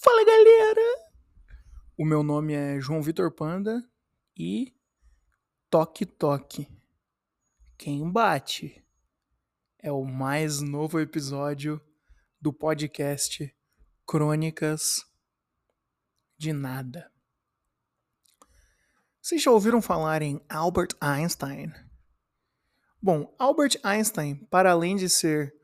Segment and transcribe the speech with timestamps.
[0.00, 1.10] Fala galera!
[1.96, 3.82] O meu nome é João Vitor Panda
[4.38, 4.72] e
[5.68, 6.68] Toque Toque.
[7.76, 8.80] Quem bate
[9.76, 11.80] é o mais novo episódio
[12.40, 13.52] do podcast
[14.06, 15.04] Crônicas
[16.36, 17.10] de Nada.
[19.20, 21.72] Vocês já ouviram falar em Albert Einstein?
[23.02, 25.57] Bom, Albert Einstein, para além de ser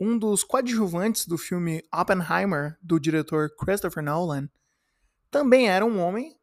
[0.00, 4.48] um dos coadjuvantes do filme Oppenheimer, do diretor Christopher Nolan,
[5.30, 6.36] também era um homem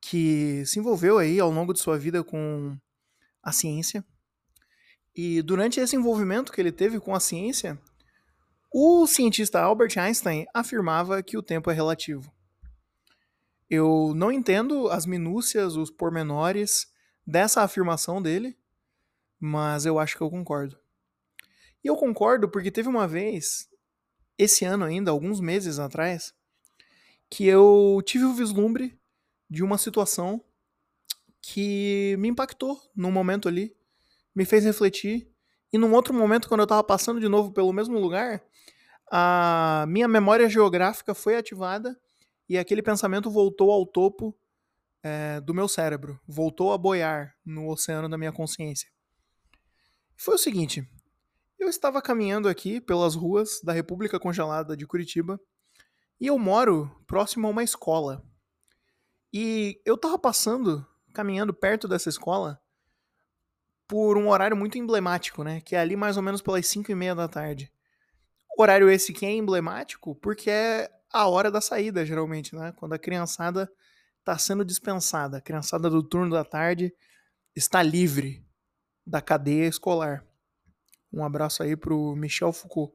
[0.00, 2.76] que se envolveu aí ao longo de sua vida com
[3.42, 4.04] a ciência.
[5.14, 7.80] E durante esse envolvimento que ele teve com a ciência,
[8.72, 12.32] o cientista Albert Einstein afirmava que o tempo é relativo.
[13.68, 16.86] Eu não entendo as minúcias, os pormenores
[17.26, 18.56] dessa afirmação dele,
[19.38, 20.81] mas eu acho que eu concordo.
[21.84, 23.68] E eu concordo porque teve uma vez,
[24.38, 26.32] esse ano ainda, alguns meses atrás,
[27.28, 28.98] que eu tive o vislumbre
[29.48, 30.42] de uma situação
[31.40, 33.74] que me impactou num momento ali,
[34.34, 35.28] me fez refletir.
[35.72, 38.42] E num outro momento, quando eu estava passando de novo pelo mesmo lugar,
[39.10, 41.98] a minha memória geográfica foi ativada
[42.48, 44.36] e aquele pensamento voltou ao topo
[45.02, 48.88] é, do meu cérebro, voltou a boiar no oceano da minha consciência.
[50.16, 50.88] Foi o seguinte:
[51.62, 55.40] eu estava caminhando aqui pelas ruas da República Congelada de Curitiba
[56.20, 58.20] e eu moro próximo a uma escola.
[59.32, 62.60] E eu estava passando, caminhando perto dessa escola,
[63.86, 65.60] por um horário muito emblemático, né?
[65.60, 67.72] Que é ali mais ou menos pelas 5 e meia da tarde.
[68.58, 72.72] Horário esse que é emblemático porque é a hora da saída, geralmente, né?
[72.72, 73.70] Quando a criançada
[74.18, 75.38] está sendo dispensada.
[75.38, 76.92] A criançada do turno da tarde
[77.54, 78.44] está livre
[79.06, 80.26] da cadeia escolar.
[81.12, 82.94] Um abraço aí pro Michel Foucault.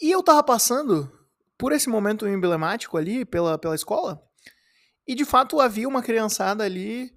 [0.00, 1.10] E eu tava passando
[1.56, 4.22] por esse momento emblemático ali pela, pela escola,
[5.06, 7.12] e de fato havia uma criançada ali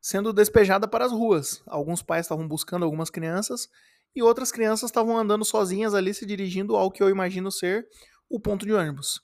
[0.00, 1.62] sendo despejada para as ruas.
[1.66, 3.68] Alguns pais estavam buscando algumas crianças
[4.14, 7.86] e outras crianças estavam andando sozinhas ali se dirigindo ao que eu imagino ser
[8.28, 9.20] o ponto de ônibus.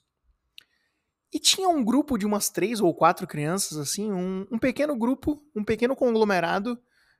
[1.33, 5.41] E tinha um grupo de umas três ou quatro crianças, assim, um, um pequeno grupo,
[5.55, 6.79] um pequeno conglomerado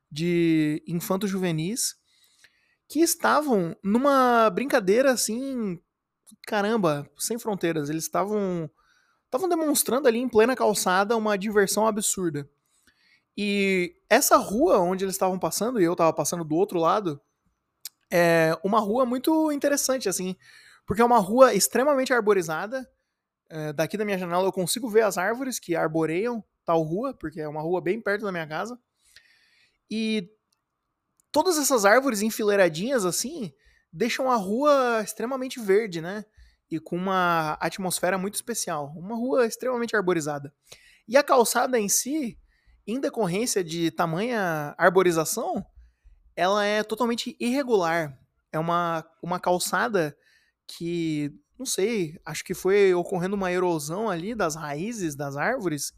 [0.10, 1.96] de infantos juvenis
[2.88, 5.80] que estavam numa brincadeira assim,
[6.46, 7.90] caramba, sem fronteiras.
[7.90, 8.70] Eles estavam
[9.26, 12.50] estavam demonstrando ali em plena calçada uma diversão absurda.
[13.38, 17.22] E essa rua onde eles estavam passando, e eu estava passando do outro lado,
[18.10, 20.36] é uma rua muito interessante, assim,
[20.86, 22.90] porque é uma rua extremamente arborizada.
[23.50, 27.40] É, daqui da minha janela eu consigo ver as árvores que arboreiam tal rua, porque
[27.40, 28.80] é uma rua bem perto da minha casa.
[29.92, 30.30] E
[31.38, 33.54] todas essas árvores enfileiradinhas assim
[33.94, 36.26] deixam a rua extremamente verde, né?
[36.68, 38.92] E com uma atmosfera muito especial.
[38.98, 40.52] Uma rua extremamente arborizada.
[41.08, 42.40] E a calçada em si,
[42.88, 45.64] em decorrência de tamanha arborização,
[46.36, 48.18] ela é totalmente irregular.
[48.52, 50.18] É uma, uma calçada
[50.68, 55.94] que, não sei, acho que foi ocorrendo uma erosão ali das raízes das árvores.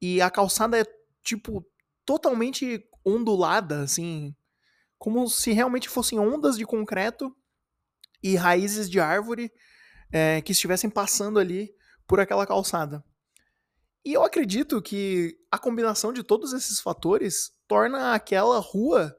[0.00, 0.84] E a calçada é,
[1.22, 1.62] tipo,
[2.06, 4.34] totalmente ondulada, assim,
[4.98, 7.34] como se realmente fossem ondas de concreto
[8.22, 9.52] e raízes de árvore
[10.12, 11.74] é, que estivessem passando ali
[12.06, 13.04] por aquela calçada.
[14.04, 19.16] E eu acredito que a combinação de todos esses fatores torna aquela rua,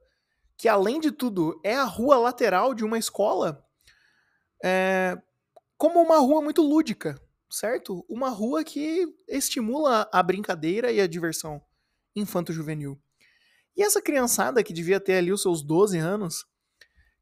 [0.57, 3.63] que além de tudo é a rua lateral de uma escola,
[4.63, 5.17] é,
[5.77, 8.05] como uma rua muito lúdica, certo?
[8.09, 11.61] Uma rua que estimula a brincadeira e a diversão
[12.15, 12.99] infanto-juvenil.
[13.77, 16.47] E essa criançada que devia ter ali os seus 12 anos,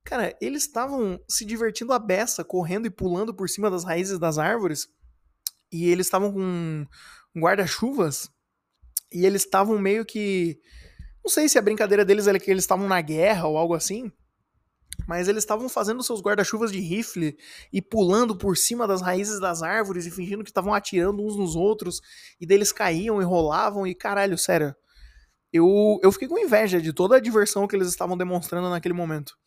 [0.05, 4.38] cara, eles estavam se divertindo a beça, correndo e pulando por cima das raízes das
[4.38, 4.88] árvores.
[5.69, 6.88] E eles estavam com
[7.38, 8.31] guarda-chuvas.
[9.11, 10.57] E eles estavam meio que.
[11.21, 14.09] Não sei se a brincadeira deles era que eles estavam na guerra ou algo assim.
[15.05, 17.38] Mas eles estavam fazendo seus guarda-chuvas de rifle
[17.73, 21.53] e pulando por cima das raízes das árvores e fingindo que estavam atirando uns nos
[21.53, 22.00] outros.
[22.39, 23.85] E deles caíam e rolavam.
[23.85, 24.74] E caralho, sério
[25.56, 29.38] eu, eu fiquei com inveja de toda a diversão que eles estavam demonstrando naquele momento.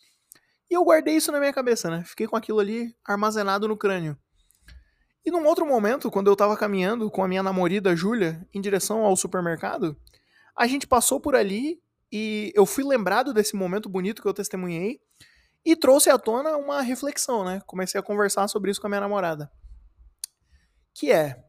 [0.71, 2.03] E eu guardei isso na minha cabeça, né?
[2.07, 4.17] Fiquei com aquilo ali armazenado no crânio.
[5.25, 9.05] E num outro momento, quando eu tava caminhando com a minha namorada Júlia em direção
[9.05, 9.97] ao supermercado,
[10.57, 11.79] a gente passou por ali
[12.11, 15.01] e eu fui lembrado desse momento bonito que eu testemunhei
[15.65, 17.61] e trouxe à tona uma reflexão, né?
[17.67, 19.51] Comecei a conversar sobre isso com a minha namorada.
[20.95, 21.45] Que é,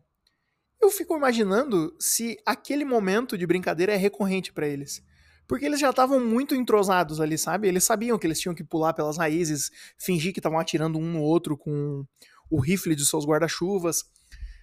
[0.81, 5.03] eu fico imaginando se aquele momento de brincadeira é recorrente para eles.
[5.47, 7.67] Porque eles já estavam muito entrosados ali, sabe?
[7.67, 11.21] Eles sabiam que eles tinham que pular pelas raízes, fingir que estavam atirando um no
[11.21, 12.05] outro com
[12.49, 14.05] o rifle de seus guarda-chuvas.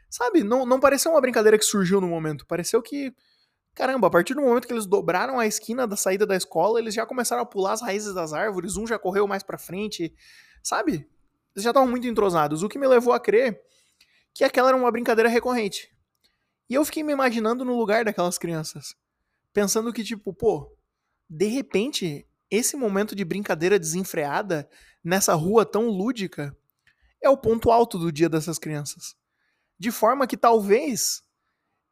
[0.09, 2.47] Sabe, não, não pareceu uma brincadeira que surgiu no momento.
[2.47, 3.12] Pareceu que,
[3.75, 6.95] caramba, a partir do momento que eles dobraram a esquina da saída da escola, eles
[6.95, 10.15] já começaram a pular as raízes das árvores, um já correu mais pra frente,
[10.62, 11.09] sabe?
[11.55, 13.61] Eles já estavam muito entrosados, o que me levou a crer
[14.33, 15.96] que aquela era uma brincadeira recorrente.
[16.69, 18.95] E eu fiquei me imaginando no lugar daquelas crianças,
[19.53, 20.77] pensando que, tipo, pô,
[21.29, 24.69] de repente, esse momento de brincadeira desenfreada
[25.03, 26.57] nessa rua tão lúdica
[27.23, 29.17] é o ponto alto do dia dessas crianças.
[29.79, 31.23] De forma que talvez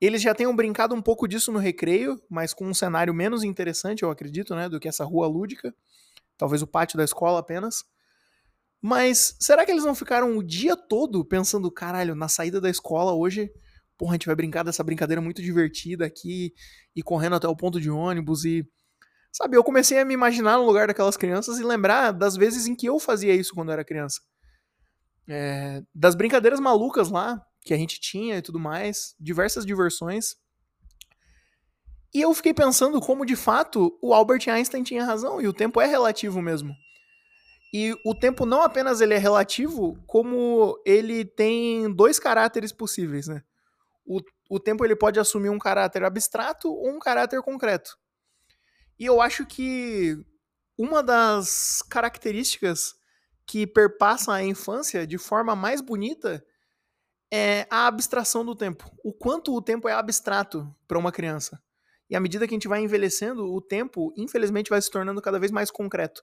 [0.00, 4.02] eles já tenham brincado um pouco disso no recreio, mas com um cenário menos interessante,
[4.02, 5.74] eu acredito, né, do que essa rua lúdica.
[6.36, 7.84] Talvez o pátio da escola apenas.
[8.80, 13.14] Mas será que eles não ficaram o dia todo pensando, caralho, na saída da escola
[13.14, 13.50] hoje,
[13.96, 16.52] porra, a gente vai brincar dessa brincadeira muito divertida aqui,
[16.94, 18.66] e correndo até o ponto de ônibus e.
[19.32, 22.74] Sabe, eu comecei a me imaginar no lugar daquelas crianças e lembrar das vezes em
[22.76, 24.20] que eu fazia isso quando eu era criança.
[25.28, 30.36] É, das brincadeiras malucas lá, que a gente tinha e tudo mais, diversas diversões.
[32.14, 35.80] E eu fiquei pensando como, de fato, o Albert Einstein tinha razão, e o tempo
[35.80, 36.72] é relativo mesmo.
[37.72, 43.42] E o tempo não apenas ele é relativo, como ele tem dois caráteres possíveis, né?
[44.04, 44.20] O,
[44.50, 47.96] o tempo ele pode assumir um caráter abstrato ou um caráter concreto.
[48.98, 50.16] E eu acho que
[50.78, 52.94] uma das características
[53.46, 56.44] que perpassam a infância de forma mais bonita
[57.32, 58.90] é a abstração do tempo.
[59.02, 61.60] O quanto o tempo é abstrato para uma criança.
[62.08, 65.38] E à medida que a gente vai envelhecendo, o tempo, infelizmente, vai se tornando cada
[65.38, 66.22] vez mais concreto.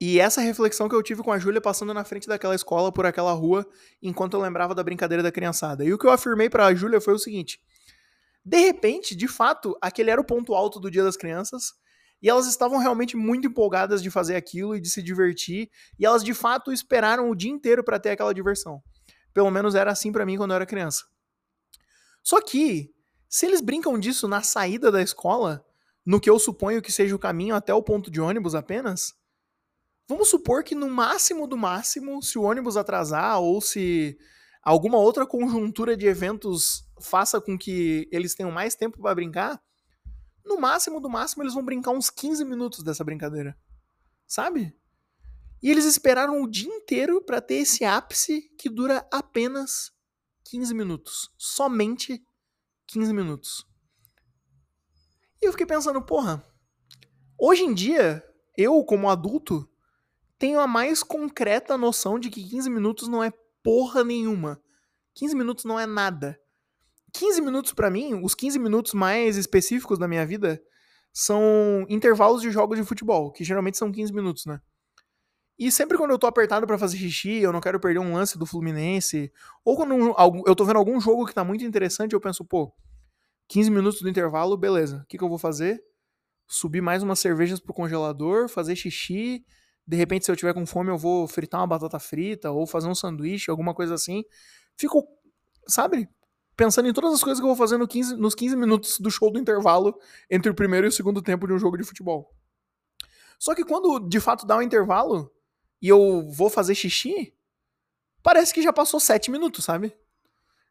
[0.00, 3.04] E essa reflexão que eu tive com a Júlia passando na frente daquela escola, por
[3.04, 3.66] aquela rua,
[4.00, 5.84] enquanto eu lembrava da brincadeira da criançada.
[5.84, 7.60] E o que eu afirmei para a Júlia foi o seguinte:
[8.44, 11.72] de repente, de fato, aquele era o ponto alto do Dia das Crianças,
[12.22, 15.68] e elas estavam realmente muito empolgadas de fazer aquilo e de se divertir,
[15.98, 18.80] e elas de fato esperaram o dia inteiro para ter aquela diversão.
[19.34, 21.04] Pelo menos era assim para mim quando eu era criança.
[22.22, 22.90] Só que,
[23.28, 25.64] se eles brincam disso na saída da escola,
[26.04, 29.14] no que eu suponho que seja o caminho até o ponto de ônibus apenas,
[30.08, 34.18] Vamos supor que no máximo do máximo, se o ônibus atrasar ou se
[34.62, 39.62] alguma outra conjuntura de eventos faça com que eles tenham mais tempo para brincar,
[40.42, 43.54] no máximo do máximo eles vão brincar uns 15 minutos dessa brincadeira.
[44.26, 44.74] Sabe?
[45.62, 49.92] E eles esperaram o dia inteiro para ter esse ápice que dura apenas
[50.44, 51.30] 15 minutos.
[51.36, 52.24] Somente
[52.86, 53.66] 15 minutos.
[55.42, 56.42] E eu fiquei pensando, porra,
[57.38, 58.24] hoje em dia,
[58.56, 59.68] eu como adulto,
[60.38, 63.32] tenho a mais concreta noção de que 15 minutos não é
[63.62, 64.60] porra nenhuma.
[65.14, 66.38] 15 minutos não é nada.
[67.12, 70.62] 15 minutos para mim, os 15 minutos mais específicos da minha vida
[71.12, 74.60] são intervalos de jogos de futebol, que geralmente são 15 minutos, né?
[75.58, 78.38] E sempre quando eu tô apertado para fazer xixi, eu não quero perder um lance
[78.38, 79.32] do Fluminense,
[79.64, 80.14] ou quando
[80.46, 82.72] eu tô vendo algum jogo que tá muito interessante, eu penso, pô,
[83.48, 85.02] 15 minutos do intervalo, beleza.
[85.02, 85.82] O que, que eu vou fazer?
[86.46, 89.44] Subir mais umas cervejas pro congelador, fazer xixi,
[89.88, 92.86] de repente, se eu tiver com fome, eu vou fritar uma batata frita ou fazer
[92.88, 94.22] um sanduíche, alguma coisa assim.
[94.76, 95.08] Fico,
[95.66, 96.06] sabe,
[96.54, 99.10] pensando em todas as coisas que eu vou fazer no 15, nos 15 minutos do
[99.10, 99.98] show do intervalo
[100.30, 102.30] entre o primeiro e o segundo tempo de um jogo de futebol.
[103.38, 105.32] Só que quando de fato dá um intervalo
[105.80, 107.34] e eu vou fazer xixi,
[108.22, 109.96] parece que já passou 7 minutos, sabe?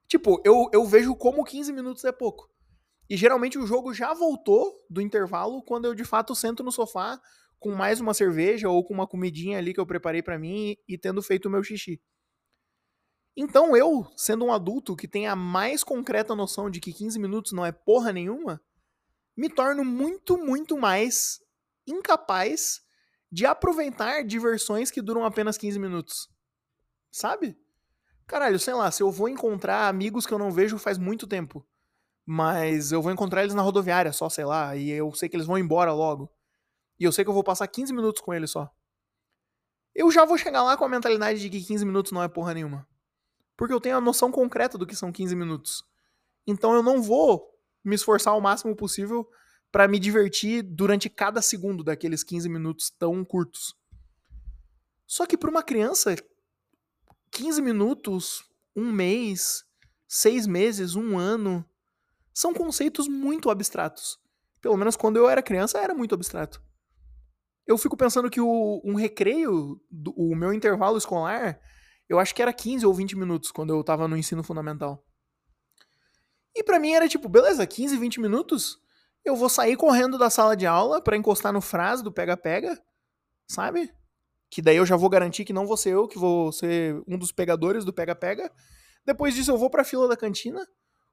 [0.07, 2.51] Tipo, eu, eu vejo como 15 minutos é pouco.
[3.09, 7.19] E geralmente o jogo já voltou do intervalo quando eu de fato sento no sofá
[7.59, 10.97] com mais uma cerveja ou com uma comidinha ali que eu preparei para mim e
[10.97, 12.01] tendo feito o meu xixi.
[13.35, 17.51] Então eu, sendo um adulto que tem a mais concreta noção de que 15 minutos
[17.51, 18.61] não é porra nenhuma,
[19.35, 21.39] me torno muito, muito mais
[21.85, 22.81] incapaz
[23.31, 26.29] de aproveitar diversões que duram apenas 15 minutos.
[27.11, 27.57] Sabe?
[28.25, 31.65] Caralho, sei lá, se eu vou encontrar amigos que eu não vejo faz muito tempo,
[32.25, 35.47] mas eu vou encontrar eles na rodoviária só, sei lá, e eu sei que eles
[35.47, 36.29] vão embora logo
[36.99, 38.73] e eu sei que eu vou passar 15 minutos com ele só,
[39.97, 42.53] eu já vou chegar lá com a mentalidade de que 15 minutos não é porra
[42.53, 42.87] nenhuma.
[43.57, 45.83] Porque eu tenho a noção concreta do que são 15 minutos.
[46.45, 47.51] Então eu não vou
[47.83, 49.27] me esforçar o máximo possível
[49.71, 53.75] para me divertir durante cada segundo daqueles 15 minutos tão curtos.
[55.07, 56.15] Só que para uma criança,
[57.31, 59.65] 15 minutos, um mês,
[60.07, 61.65] seis meses, um ano,
[62.31, 64.19] são conceitos muito abstratos.
[64.61, 66.66] Pelo menos quando eu era criança era muito abstrato
[67.67, 71.59] eu fico pensando que o, um recreio, do, o meu intervalo escolar,
[72.07, 75.03] eu acho que era 15 ou 20 minutos quando eu tava no ensino fundamental.
[76.55, 78.79] E para mim era tipo, beleza, 15, 20 minutos,
[79.23, 82.81] eu vou sair correndo da sala de aula para encostar no frase do pega-pega,
[83.47, 83.91] sabe?
[84.49, 87.17] que daí eu já vou garantir que não vou ser eu que vou ser um
[87.17, 88.51] dos pegadores do pega-pega.
[89.05, 90.65] Depois disso eu vou pra fila da cantina,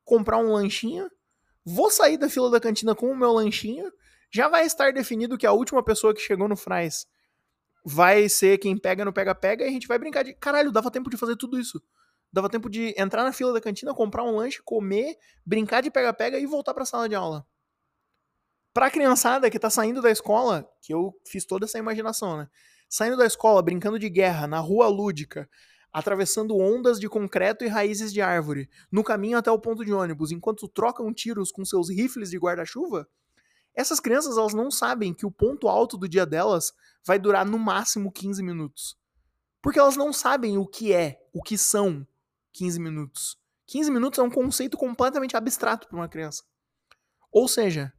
[0.04, 1.10] comprar um lanchinho,
[1.64, 3.90] vou sair da fila da cantina com o meu lanchinho,
[4.34, 7.06] já vai estar definido que a última pessoa que chegou no Fries
[7.84, 10.34] vai ser quem pega no pega-pega e a gente vai brincar de.
[10.34, 11.80] Caralho, dava tempo de fazer tudo isso.
[12.32, 16.36] Dava tempo de entrar na fila da cantina, comprar um lanche, comer, brincar de pega-pega
[16.36, 17.46] e voltar pra sala de aula.
[18.72, 22.48] Pra criançada que tá saindo da escola, que eu fiz toda essa imaginação, né?
[22.88, 25.48] Saindo da escola, brincando de guerra, na rua lúdica,
[25.92, 30.32] atravessando ondas de concreto e raízes de árvore, no caminho até o ponto de ônibus,
[30.32, 33.08] enquanto trocam tiros com seus rifles de guarda-chuva,
[33.74, 36.72] essas crianças elas não sabem que o ponto alto do dia delas
[37.04, 38.96] vai durar no máximo 15 minutos.
[39.60, 42.06] Porque elas não sabem o que é, o que são
[42.52, 43.38] 15 minutos.
[43.66, 46.44] 15 minutos é um conceito completamente abstrato para uma criança.
[47.32, 47.92] Ou seja,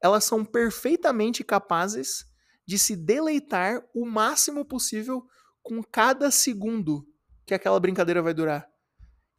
[0.00, 2.24] elas são perfeitamente capazes
[2.66, 5.26] de se deleitar o máximo possível
[5.62, 7.06] com cada segundo
[7.44, 8.68] que aquela brincadeira vai durar.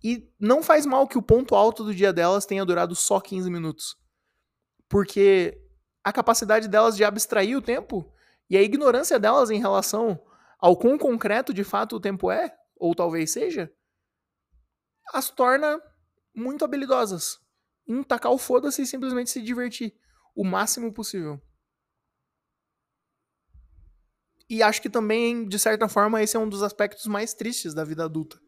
[0.04, 3.50] E não faz mal que o ponto alto do dia delas tenha durado só 15
[3.50, 3.98] minutos.
[4.88, 5.62] Porque
[6.10, 8.12] a capacidade delas de abstrair o tempo
[8.50, 10.20] e a ignorância delas em relação
[10.60, 13.72] ao quão concreto de fato o tempo é, ou talvez seja,
[15.14, 15.82] as torna
[16.36, 17.40] muito habilidosas
[17.88, 19.96] em tacar o foda-se e simplesmente se divertir
[20.36, 21.42] o máximo possível.
[24.50, 27.84] E acho que também, de certa forma, esse é um dos aspectos mais tristes da
[27.84, 28.40] vida adulta.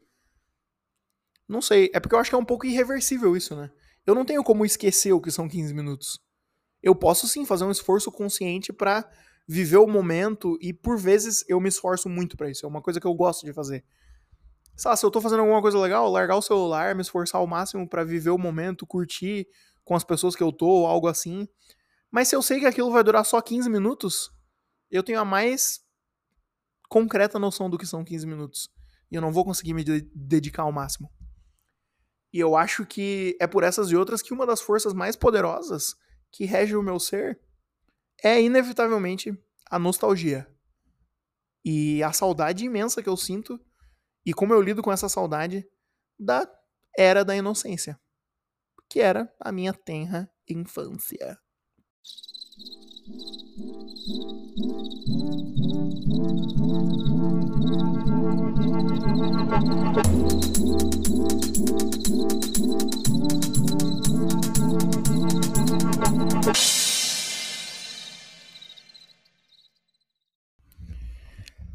[1.47, 3.71] Não sei, é porque eu acho que é um pouco irreversível isso, né?
[4.05, 6.19] Eu não tenho como esquecer o que são 15 minutos.
[6.81, 9.09] Eu posso sim fazer um esforço consciente para
[9.47, 12.65] viver o momento e por vezes eu me esforço muito para isso.
[12.65, 13.83] É uma coisa que eu gosto de fazer.
[14.75, 17.87] Sei se eu tô fazendo alguma coisa legal, largar o celular, me esforçar ao máximo
[17.87, 19.47] para viver o momento, curtir
[19.83, 21.47] com as pessoas que eu tô, algo assim.
[22.09, 24.31] Mas se eu sei que aquilo vai durar só 15 minutos,
[24.89, 25.81] eu tenho a mais
[26.89, 28.69] concreta noção do que são 15 minutos.
[29.11, 31.11] E eu não vou conseguir me de dedicar ao máximo.
[32.33, 35.95] E eu acho que é por essas e outras que uma das forças mais poderosas
[36.31, 37.39] que rege o meu ser
[38.23, 39.37] é inevitavelmente
[39.69, 40.47] a nostalgia.
[41.63, 43.59] E a saudade imensa que eu sinto
[44.25, 45.67] e como eu lido com essa saudade
[46.19, 46.47] da
[46.97, 47.99] era da inocência,
[48.89, 51.39] que era a minha tenra infância.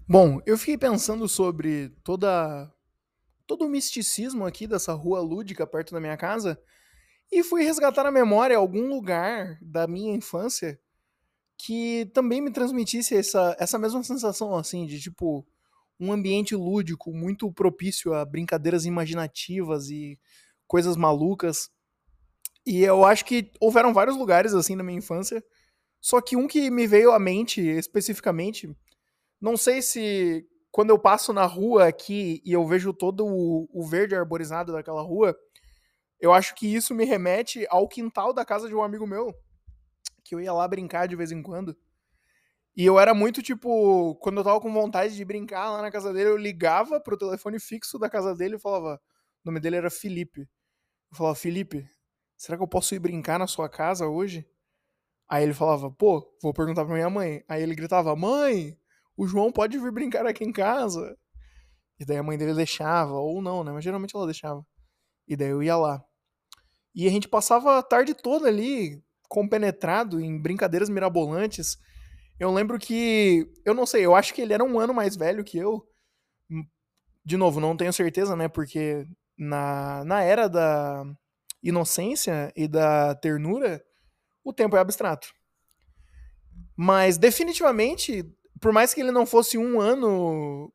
[0.08, 2.72] Bom, eu fiquei pensando sobre toda
[3.44, 6.60] todo o misticismo aqui dessa rua lúdica perto da minha casa
[7.30, 10.78] e fui resgatar na memória algum lugar da minha infância
[11.58, 15.44] que também me transmitisse essa, essa mesma sensação, assim, de tipo,
[15.98, 20.20] um ambiente lúdico muito propício a brincadeiras imaginativas e
[20.68, 21.68] coisas malucas.
[22.64, 25.42] E eu acho que houveram vários lugares assim na minha infância,
[26.00, 28.70] só que um que me veio à mente especificamente
[29.40, 33.86] não sei se quando eu passo na rua aqui e eu vejo todo o, o
[33.86, 35.36] verde arborizado daquela rua,
[36.20, 39.34] eu acho que isso me remete ao quintal da casa de um amigo meu,
[40.24, 41.76] que eu ia lá brincar de vez em quando.
[42.76, 46.12] E eu era muito tipo, quando eu tava com vontade de brincar lá na casa
[46.12, 49.00] dele, eu ligava pro telefone fixo da casa dele e falava,
[49.42, 50.42] o nome dele era Felipe.
[51.10, 51.88] Eu falava, Felipe,
[52.36, 54.46] será que eu posso ir brincar na sua casa hoje?
[55.26, 57.42] Aí ele falava, pô, vou perguntar pra minha mãe.
[57.48, 58.78] Aí ele gritava, mãe,
[59.16, 61.16] o João pode vir brincar aqui em casa.
[61.98, 63.72] E daí a mãe dele deixava, ou não, né?
[63.72, 64.64] Mas geralmente ela deixava.
[65.26, 66.04] E daí eu ia lá.
[66.94, 71.78] E a gente passava a tarde toda ali, compenetrado em brincadeiras mirabolantes.
[72.38, 75.44] Eu lembro que, eu não sei, eu acho que ele era um ano mais velho
[75.44, 75.86] que eu.
[77.24, 78.48] De novo, não tenho certeza, né?
[78.48, 79.06] Porque
[79.36, 81.04] na, na era da
[81.62, 83.82] inocência e da ternura,
[84.44, 85.28] o tempo é abstrato.
[86.76, 88.24] Mas definitivamente
[88.60, 90.72] por mais que ele não fosse um ano.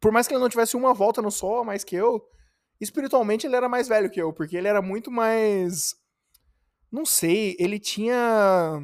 [0.00, 2.24] Por mais que ele não tivesse uma volta no sol a mais que eu,
[2.80, 5.94] espiritualmente ele era mais velho que eu, porque ele era muito mais.
[6.90, 8.80] Não sei, ele tinha.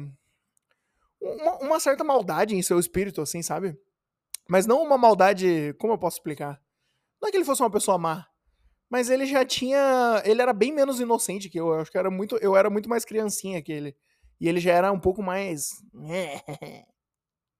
[1.21, 3.77] Uma, uma certa maldade em seu espírito, assim, sabe?
[4.47, 5.73] Mas não uma maldade.
[5.77, 6.61] Como eu posso explicar?
[7.21, 8.25] Não é que ele fosse uma pessoa má.
[8.89, 10.23] Mas ele já tinha.
[10.25, 11.67] Ele era bem menos inocente que eu.
[11.67, 13.95] Eu acho que era muito, eu era muito mais criancinha que ele.
[14.39, 15.69] E ele já era um pouco mais.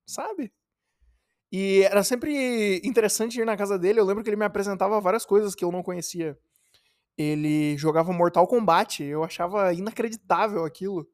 [0.09, 0.51] sabe?
[1.51, 3.99] E era sempre interessante ir na casa dele.
[3.99, 6.37] Eu lembro que ele me apresentava várias coisas que eu não conhecia.
[7.17, 9.03] Ele jogava Mortal Kombat.
[9.03, 11.07] Eu achava inacreditável aquilo.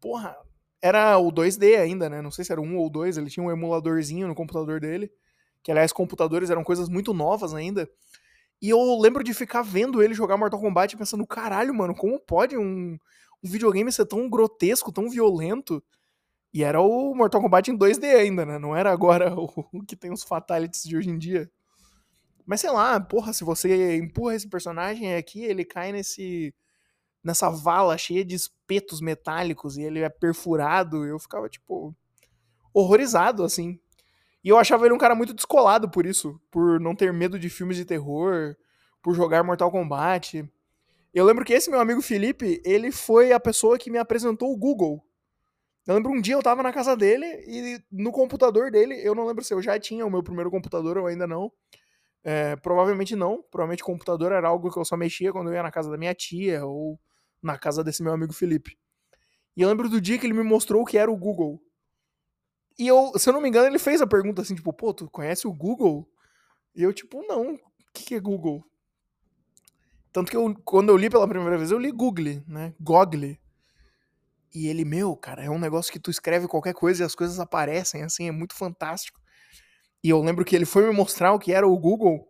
[0.00, 0.36] Porra,
[0.82, 2.20] era o 2D ainda, né?
[2.20, 3.16] Não sei se era um ou dois.
[3.16, 5.10] Ele tinha um emuladorzinho no computador dele.
[5.62, 7.88] que aliás, computadores eram coisas muito novas ainda.
[8.62, 12.56] E eu lembro de ficar vendo ele jogar Mortal Kombat pensando, caralho, mano, como pode
[12.58, 12.98] um,
[13.42, 15.82] um videogame ser tão grotesco, tão violento?
[16.52, 18.58] E era o Mortal Kombat em 2D ainda, né?
[18.58, 19.48] Não era agora o,
[19.86, 21.50] que tem os fatalities de hoje em dia.
[22.44, 26.54] Mas sei lá, porra, se você empurra esse personagem aqui, ele cai nesse
[27.22, 31.94] nessa vala cheia de espetos metálicos e ele é perfurado, eu ficava tipo
[32.72, 33.78] horrorizado assim.
[34.42, 37.50] E eu achava ele um cara muito descolado por isso, por não ter medo de
[37.50, 38.56] filmes de terror,
[39.02, 40.48] por jogar Mortal Kombat.
[41.12, 44.56] Eu lembro que esse meu amigo Felipe, ele foi a pessoa que me apresentou o
[44.56, 45.04] Google.
[45.86, 49.26] Eu lembro um dia eu tava na casa dele e no computador dele, eu não
[49.26, 51.50] lembro se eu já tinha o meu primeiro computador ou ainda não.
[52.22, 53.42] É, provavelmente não.
[53.50, 56.14] Provavelmente computador era algo que eu só mexia quando eu ia na casa da minha
[56.14, 57.00] tia ou
[57.42, 58.78] na casa desse meu amigo Felipe.
[59.56, 61.60] E eu lembro do dia que ele me mostrou o que era o Google.
[62.78, 65.10] E eu, se eu não me engano, ele fez a pergunta assim, tipo, pô, tu
[65.10, 66.08] conhece o Google?
[66.74, 67.58] E eu, tipo, não, o
[67.92, 68.64] que, é Google?
[70.12, 72.74] Tanto que eu, quando eu li pela primeira vez, eu li Google, né?
[72.80, 73.36] Google.
[74.54, 77.38] E ele, meu, cara, é um negócio que tu escreve qualquer coisa e as coisas
[77.38, 79.20] aparecem, assim, é muito fantástico.
[80.02, 82.26] E eu lembro que ele foi me mostrar o que era o Google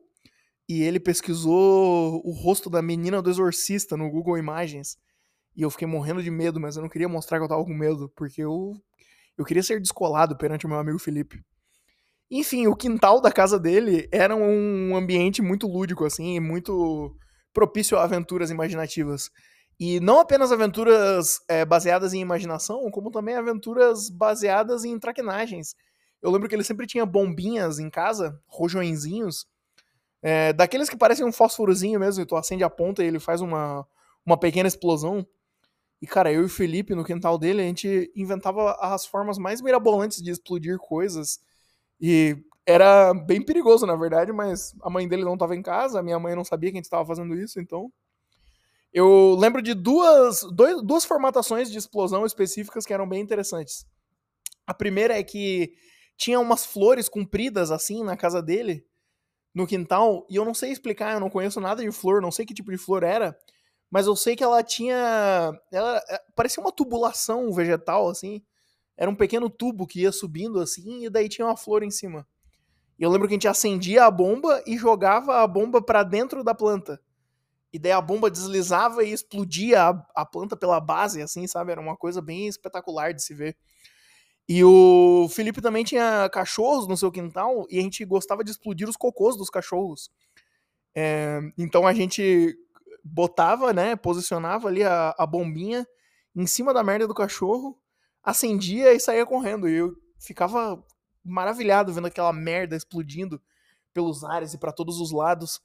[0.68, 4.98] e ele pesquisou o rosto da menina do exorcista no Google Imagens.
[5.56, 7.74] E eu fiquei morrendo de medo, mas eu não queria mostrar que eu tava com
[7.74, 8.74] medo, porque eu
[9.36, 11.42] eu queria ser descolado perante o meu amigo Felipe.
[12.30, 17.16] Enfim, o quintal da casa dele era um ambiente muito lúdico, assim, muito
[17.52, 19.30] propício a aventuras imaginativas.
[19.80, 25.74] E não apenas aventuras é, baseadas em imaginação, como também aventuras baseadas em traquinagens.
[26.20, 29.46] Eu lembro que ele sempre tinha bombinhas em casa, rojõezinhos,
[30.22, 33.40] é, daqueles que parecem um fósforozinho mesmo, e tu acende a ponta e ele faz
[33.40, 33.86] uma,
[34.24, 35.26] uma pequena explosão.
[36.02, 39.62] E, cara, eu e o Felipe, no quintal dele, a gente inventava as formas mais
[39.62, 41.40] mirabolantes de explodir coisas.
[41.98, 46.02] E era bem perigoso, na verdade, mas a mãe dele não estava em casa, a
[46.02, 47.90] minha mãe não sabia que a gente estava fazendo isso, então.
[48.92, 53.86] Eu lembro de duas, dois, duas formatações de explosão específicas que eram bem interessantes.
[54.66, 55.72] A primeira é que
[56.16, 58.84] tinha umas flores compridas assim na casa dele,
[59.54, 62.44] no quintal, e eu não sei explicar, eu não conheço nada de flor, não sei
[62.44, 63.36] que tipo de flor era,
[63.90, 65.52] mas eu sei que ela tinha.
[65.72, 68.42] Ela é, parecia uma tubulação vegetal, assim.
[68.96, 72.26] Era um pequeno tubo que ia subindo assim, e daí tinha uma flor em cima.
[72.98, 76.44] E eu lembro que a gente acendia a bomba e jogava a bomba para dentro
[76.44, 77.00] da planta.
[77.72, 81.72] E daí a bomba deslizava e explodia a, a, planta pela base, assim, sabe?
[81.72, 83.56] Era uma coisa bem espetacular de se ver.
[84.48, 88.88] E o Felipe também tinha cachorros no seu quintal e a gente gostava de explodir
[88.88, 90.10] os cocôs dos cachorros.
[90.92, 92.56] É, então a gente
[93.04, 95.86] botava, né, posicionava ali a, a bombinha
[96.34, 97.78] em cima da merda do cachorro,
[98.22, 99.68] acendia e saía correndo.
[99.68, 100.84] E eu ficava
[101.24, 103.40] maravilhado vendo aquela merda explodindo
[103.92, 105.60] pelos ares e para todos os lados.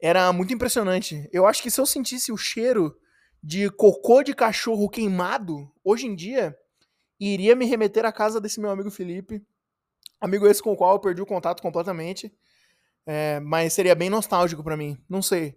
[0.00, 1.28] Era muito impressionante.
[1.32, 2.96] Eu acho que se eu sentisse o cheiro
[3.42, 6.56] de cocô de cachorro queimado, hoje em dia,
[7.18, 9.42] iria me remeter à casa desse meu amigo Felipe.
[10.20, 12.32] Amigo esse com o qual eu perdi o contato completamente.
[13.06, 14.98] É, mas seria bem nostálgico para mim.
[15.08, 15.56] Não sei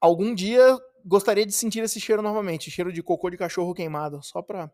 [0.00, 4.42] algum dia gostaria de sentir esse cheiro novamente, cheiro de cocô de cachorro queimado, só
[4.42, 4.70] pra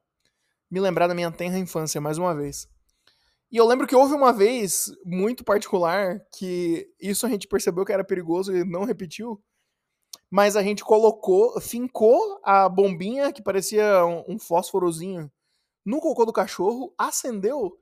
[0.70, 2.68] me lembrar da minha tenra infância mais uma vez.
[3.50, 7.92] E eu lembro que houve uma vez muito particular que isso a gente percebeu que
[7.92, 9.40] era perigoso e não repetiu,
[10.30, 15.30] mas a gente colocou, fincou a bombinha que parecia um, fósforozinho
[15.84, 17.78] no cocô do cachorro, acendeu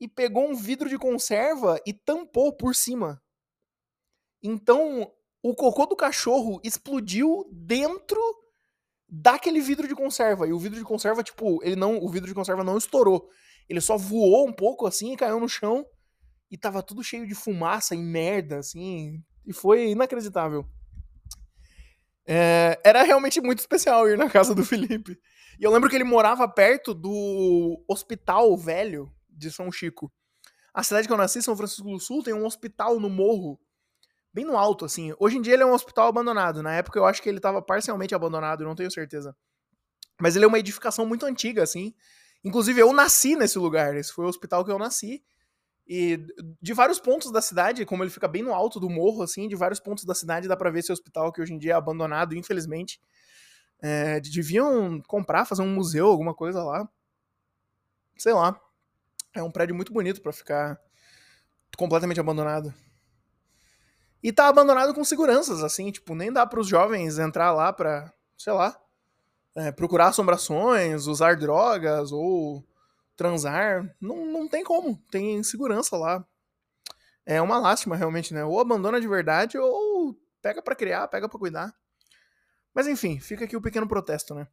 [0.00, 3.22] e pegou um vidro de conserva e tampou por cima.
[4.42, 8.20] Então o cocô do cachorro explodiu dentro
[9.08, 10.46] daquele vidro de conserva.
[10.46, 13.28] E o vidro de conserva, tipo, ele não, o vidro de conserva não estourou.
[13.68, 15.86] Ele só voou um pouco assim caiu no chão
[16.50, 19.22] e tava tudo cheio de fumaça e merda, assim.
[19.46, 20.66] E foi inacreditável.
[22.26, 25.18] É, era realmente muito especial ir na casa do Felipe.
[25.58, 30.12] E eu lembro que ele morava perto do Hospital Velho de São Chico.
[30.74, 33.58] A cidade que eu nasci, São Francisco do Sul, tem um hospital no morro
[34.32, 35.12] bem no alto, assim.
[35.18, 36.62] Hoje em dia ele é um hospital abandonado.
[36.62, 39.36] Na época eu acho que ele estava parcialmente abandonado, não tenho certeza.
[40.20, 41.94] Mas ele é uma edificação muito antiga, assim.
[42.44, 43.96] Inclusive eu nasci nesse lugar.
[43.96, 45.22] Esse foi o hospital que eu nasci.
[45.86, 46.24] E
[46.60, 49.56] de vários pontos da cidade, como ele fica bem no alto do morro, assim, de
[49.56, 52.34] vários pontos da cidade dá pra ver esse hospital que hoje em dia é abandonado,
[52.34, 53.00] infelizmente.
[53.80, 56.88] É, deviam comprar, fazer um museu, alguma coisa lá.
[58.16, 58.58] Sei lá.
[59.34, 60.78] É um prédio muito bonito para ficar
[61.76, 62.72] completamente abandonado.
[64.22, 68.12] E tá abandonado com seguranças, assim, tipo, nem dá para os jovens entrar lá pra,
[68.38, 68.80] sei lá,
[69.56, 72.64] é, procurar assombrações, usar drogas ou
[73.16, 73.94] transar.
[74.00, 76.24] Não, não tem como, tem segurança lá.
[77.24, 78.44] É uma lástima, realmente, né?
[78.44, 81.72] Ou abandona de verdade, ou pega para criar, pega para cuidar.
[82.74, 84.48] Mas enfim, fica aqui o pequeno protesto, né?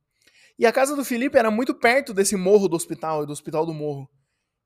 [0.58, 3.74] E a casa do Felipe era muito perto desse morro do hospital, do hospital do
[3.74, 4.10] morro.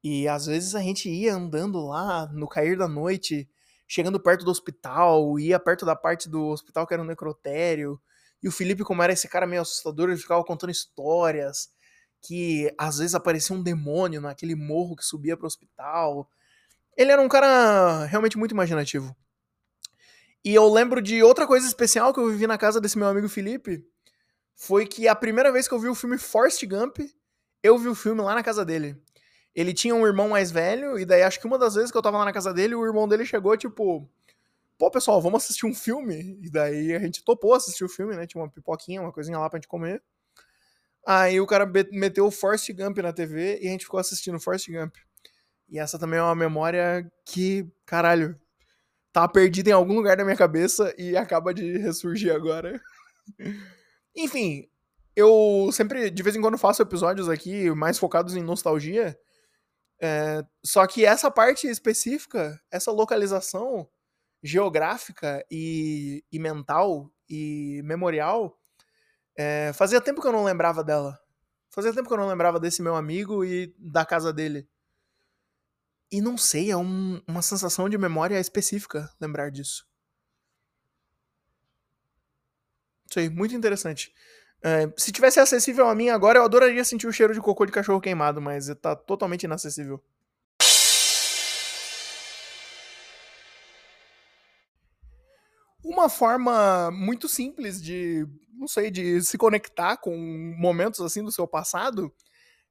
[0.04, 3.48] E às vezes a gente ia andando lá no cair da noite,
[3.88, 8.02] chegando perto do hospital, ia perto da parte do hospital que era um necrotério.
[8.44, 11.72] E o Felipe, como era esse cara meio assustador, ele ficava contando histórias
[12.22, 16.30] que às vezes aparecia um demônio naquele morro que subia para o hospital.
[16.96, 19.16] Ele era um cara realmente muito imaginativo.
[20.44, 23.30] E eu lembro de outra coisa especial que eu vivi na casa desse meu amigo
[23.30, 23.86] Felipe.
[24.56, 26.98] Foi que a primeira vez que eu vi o filme Forrest Gump,
[27.62, 29.02] eu vi o filme lá na casa dele.
[29.56, 32.02] Ele tinha um irmão mais velho, e daí acho que uma das vezes que eu
[32.02, 34.10] tava lá na casa dele, o irmão dele chegou, tipo,
[34.78, 36.40] pô, pessoal, vamos assistir um filme?
[36.42, 38.28] E daí a gente topou assistir o filme, né?
[38.28, 40.02] Tinha uma pipoquinha, uma coisinha lá pra gente comer.
[41.06, 44.70] Aí o cara meteu o Forrest Gump na TV e a gente ficou assistindo Forrest
[44.70, 44.96] Gump.
[45.70, 48.40] E essa também é uma memória que, caralho,
[49.12, 52.82] tá perdida em algum lugar da minha cabeça e acaba de ressurgir agora.
[54.16, 54.70] Enfim,
[55.16, 59.18] eu sempre, de vez em quando, faço episódios aqui mais focados em nostalgia.
[60.02, 63.88] É, só que essa parte específica, essa localização
[64.44, 68.60] geográfica e, e mental e memorial,
[69.38, 71.18] é, fazia tempo que eu não lembrava dela.
[71.70, 74.68] Fazia tempo que eu não lembrava desse meu amigo e da casa dele.
[76.12, 79.88] E não sei, é um, uma sensação de memória específica lembrar disso.
[83.12, 84.14] Sei, muito interessante.
[84.62, 87.72] É, se tivesse acessível a mim agora, eu adoraria sentir o cheiro de cocô de
[87.72, 90.04] cachorro queimado, mas tá totalmente inacessível.
[96.04, 100.14] Uma forma muito simples de, não sei, de se conectar com
[100.60, 102.14] momentos assim do seu passado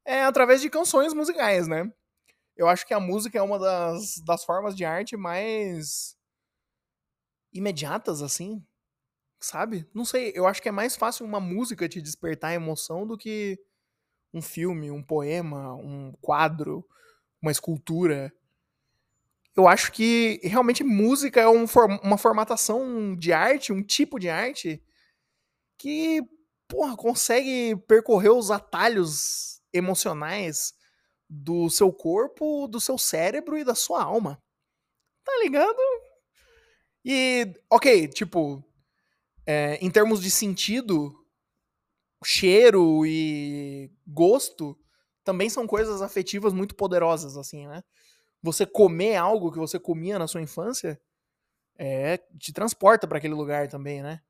[0.05, 1.91] é através de canções musicais, né?
[2.57, 6.17] eu acho que a música é uma das, das formas de arte mais
[7.53, 8.65] imediatas, assim,
[9.41, 9.89] sabe?
[9.95, 13.59] Não sei, eu acho que é mais fácil uma música te despertar emoção do que
[14.33, 16.87] um filme, um poema, um quadro,
[17.41, 18.33] uma escultura.
[19.55, 21.67] Eu acho que realmente música é um,
[22.03, 24.83] uma formatação de arte, um tipo de arte
[25.79, 26.23] que,
[26.67, 30.73] porra, consegue percorrer os atalhos emocionais
[31.29, 34.43] do seu corpo, do seu cérebro e da sua alma.
[35.25, 35.79] Tá ligado?
[37.05, 38.65] E, ok, tipo,
[39.47, 41.13] é, em termos de sentido,
[42.25, 44.79] cheiro e gosto
[45.25, 47.83] também são coisas afetivas muito poderosas, assim, né?
[48.43, 51.01] Você comer algo que você comia na sua infância
[51.79, 54.21] é, te transporta para aquele lugar também, né?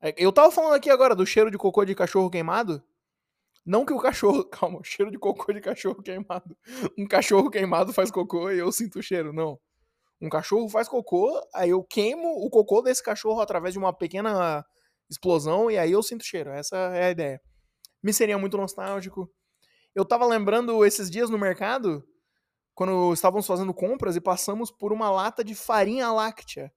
[0.00, 2.82] É, eu tava falando aqui agora do cheiro de cocô de cachorro queimado.
[3.64, 4.44] Não que o cachorro.
[4.50, 6.56] Calma, cheiro de cocô de cachorro queimado.
[6.98, 9.32] Um cachorro queimado faz cocô e eu sinto o cheiro.
[9.32, 9.58] Não.
[10.20, 14.64] Um cachorro faz cocô, aí eu queimo o cocô desse cachorro através de uma pequena
[15.10, 16.50] explosão e aí eu sinto cheiro.
[16.50, 17.40] Essa é a ideia.
[18.02, 19.30] Me seria muito nostálgico.
[19.94, 22.06] Eu tava lembrando esses dias no mercado,
[22.74, 26.72] quando estávamos fazendo compras e passamos por uma lata de farinha láctea.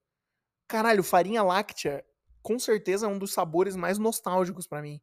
[0.68, 2.04] Caralho, farinha láctea,
[2.42, 5.00] com certeza é um dos sabores mais nostálgicos para mim.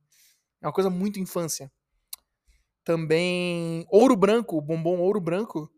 [0.61, 1.71] É uma coisa muito infância.
[2.83, 5.69] Também ouro branco, bombom ouro branco.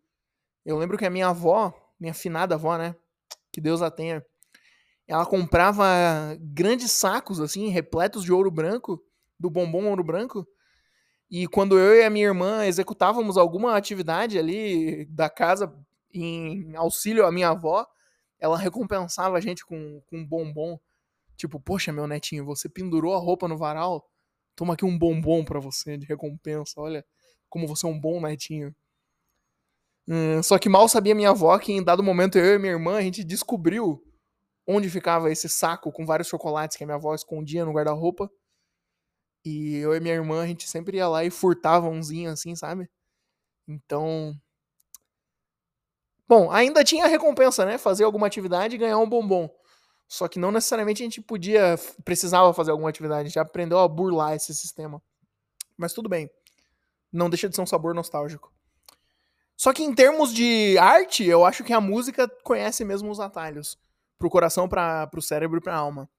[0.66, 2.96] Eu lembro que a minha avó, minha finada avó, né?
[3.52, 4.24] Que Deus a tenha.
[5.08, 5.86] Ela comprava
[6.40, 9.02] grandes sacos, assim, repletos de ouro branco,
[9.40, 10.46] do bombom ouro branco.
[11.30, 15.74] E quando eu e a minha irmã executávamos alguma atividade ali da casa
[16.14, 17.86] em auxílio à minha avó,
[18.40, 20.80] ela recompensava a gente com, com um bombom.
[21.36, 24.10] Tipo, poxa, meu netinho, você pendurou a roupa no varal,
[24.58, 26.82] Toma aqui um bombom para você de recompensa.
[26.82, 27.06] Olha
[27.48, 28.76] como você é um bom netinho.
[30.08, 32.98] Hum, só que mal sabia minha avó que em dado momento eu e minha irmã
[32.98, 34.04] a gente descobriu
[34.66, 38.30] onde ficava esse saco com vários chocolates que a minha avó escondia no guarda-roupa.
[39.48, 42.90] E eu e minha irmã a gente sempre ia lá e furtava umzinho assim, sabe?
[43.66, 44.36] Então.
[46.28, 47.78] Bom, ainda tinha a recompensa, né?
[47.78, 49.50] Fazer alguma atividade e ganhar um bombom.
[50.06, 53.88] Só que não necessariamente a gente podia, precisava fazer alguma atividade, a gente aprendeu a
[53.88, 55.02] burlar esse sistema.
[55.78, 56.30] Mas tudo bem.
[57.12, 58.54] Não deixa de ser um sabor nostálgico.
[59.56, 63.78] Só que em termos de arte, eu acho que a música conhece mesmo os atalhos.
[64.18, 66.10] Pro coração, pra, pro cérebro e pra alma.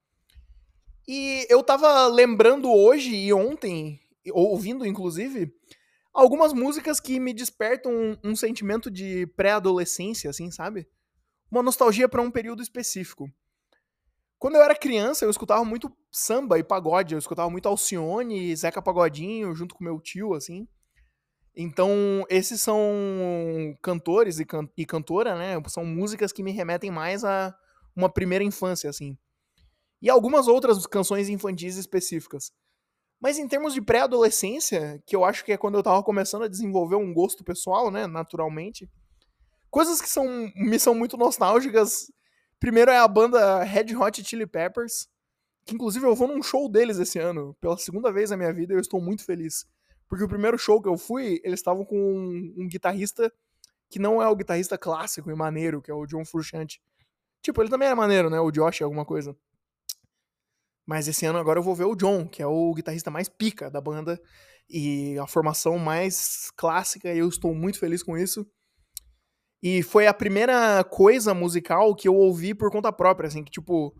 [1.11, 3.99] E eu tava lembrando hoje e ontem,
[4.31, 5.51] ouvindo inclusive,
[6.13, 10.87] algumas músicas que me despertam um, um sentimento de pré-adolescência, assim, sabe?
[11.49, 13.27] Uma nostalgia para um período específico.
[14.37, 17.15] Quando eu era criança, eu escutava muito samba e pagode.
[17.15, 20.67] Eu escutava muito Alcione e Zeca Pagodinho, junto com meu tio, assim.
[21.55, 22.85] Então, esses são
[23.81, 25.59] cantores e, can e cantora, né?
[25.69, 27.51] São músicas que me remetem mais a
[27.95, 29.17] uma primeira infância, assim.
[30.01, 32.51] E algumas outras canções infantis específicas.
[33.19, 36.47] Mas em termos de pré-adolescência, que eu acho que é quando eu tava começando a
[36.47, 38.89] desenvolver um gosto pessoal, né, naturalmente,
[39.69, 42.11] coisas que são, me são muito nostálgicas.
[42.59, 45.07] Primeiro é a banda Red Hot Chili Peppers,
[45.65, 48.73] que inclusive eu vou num show deles esse ano, pela segunda vez na minha vida,
[48.73, 49.65] e eu estou muito feliz.
[50.07, 53.31] Porque o primeiro show que eu fui, eles estavam com um, um, guitarrista
[53.89, 56.81] que não é o guitarrista clássico e maneiro, que é o John Frusciante.
[57.41, 58.39] Tipo, ele também é maneiro, né?
[58.39, 59.35] O Josh, alguma coisa.
[60.89, 63.69] Mas esse ano agora eu vou ver o John, que é o guitarrista mais pica
[63.69, 64.19] da banda
[64.67, 68.43] e a formação mais clássica, e eu estou muito feliz com isso.
[69.61, 73.93] E foi a primeira coisa musical que eu ouvi por conta própria, assim, que tipo,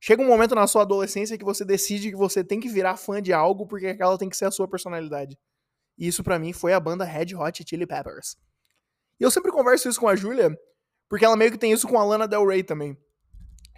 [0.00, 3.22] chega um momento na sua adolescência que você decide que você tem que virar fã
[3.22, 5.38] de algo porque aquela tem que ser a sua personalidade.
[5.96, 8.34] E isso para mim foi a banda Red Hot Chili Peppers.
[9.20, 10.50] E eu sempre converso isso com a Julia,
[11.08, 12.98] porque ela meio que tem isso com a Lana Del Rey também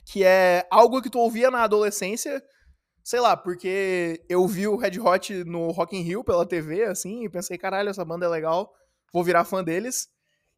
[0.07, 2.41] que é algo que tu ouvia na adolescência,
[3.03, 7.25] sei lá, porque eu vi o Red Hot no Rock in Rio pela TV, assim,
[7.25, 8.73] e pensei, caralho, essa banda é legal,
[9.13, 10.09] vou virar fã deles.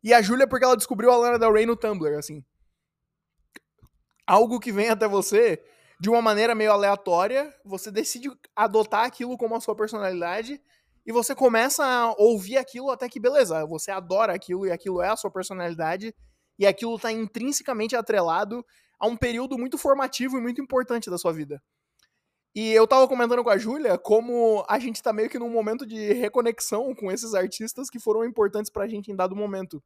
[0.05, 2.45] E a Júlia porque ela descobriu a Lana Del Rey no Tumblr, assim.
[4.27, 5.59] Algo que vem até você
[5.99, 10.61] de uma maneira meio aleatória, você decide adotar aquilo como a sua personalidade
[11.07, 15.09] e você começa a ouvir aquilo até que beleza, você adora aquilo e aquilo é
[15.09, 16.15] a sua personalidade
[16.59, 18.65] e aquilo está intrinsecamente atrelado
[18.99, 21.63] a um período muito formativo e muito importante da sua vida.
[22.55, 25.87] E eu tava comentando com a Júlia como a gente tá meio que num momento
[25.87, 29.83] de reconexão com esses artistas que foram importantes pra gente em dado momento.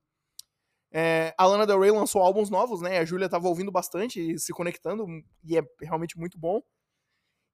[0.90, 2.98] É, a Lana Del Rey lançou álbuns novos, né?
[2.98, 5.06] A Júlia tava ouvindo bastante e se conectando,
[5.44, 6.62] e é realmente muito bom.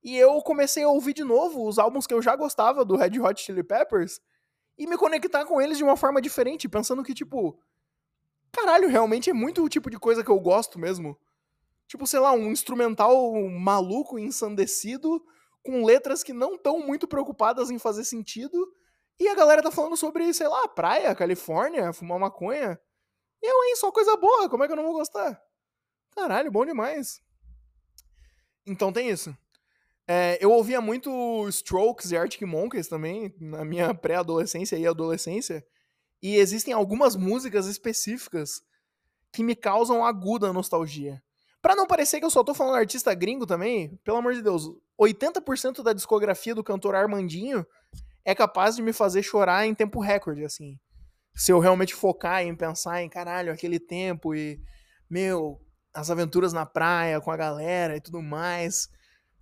[0.03, 3.19] E eu comecei a ouvir de novo os álbuns que eu já gostava do Red
[3.19, 4.21] Hot Chili Peppers
[4.77, 7.59] e me conectar com eles de uma forma diferente, pensando que, tipo,
[8.53, 11.19] caralho, realmente é muito o tipo de coisa que eu gosto mesmo
[11.89, 15.25] tipo, sei lá, um instrumental maluco, ensandecido,
[15.65, 18.73] com letras que não estão muito preocupadas em fazer sentido.
[19.19, 22.79] E a galera tá falando sobre, sei lá, praia, Califórnia, fumar maconha.
[23.43, 25.43] Eu, hein, só coisa boa, como é que eu não vou gostar?
[26.15, 27.21] Caralho, bom demais.
[28.67, 29.37] Então tem isso.
[30.07, 35.65] É, eu ouvia muito Strokes e Arctic Monkeys também, na minha pré-adolescência e adolescência.
[36.23, 38.63] E existem algumas músicas específicas
[39.33, 41.23] que me causam aguda nostalgia.
[41.69, 44.71] Pra não parecer que eu só tô falando artista gringo também, pelo amor de Deus,
[44.99, 47.63] 80% da discografia do cantor Armandinho
[48.25, 50.79] é capaz de me fazer chorar em tempo recorde, assim.
[51.35, 54.59] Se eu realmente focar em pensar em, caralho, aquele tempo e,
[55.11, 55.61] meu,
[55.93, 58.89] as aventuras na praia com a galera e tudo mais.